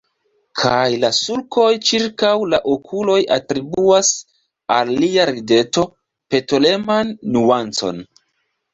[0.59, 4.11] Kaj la sulkoj ĉirkaŭ la okuloj atribuas
[4.79, 5.89] al lia rideto
[6.35, 8.07] petoleman nuancon.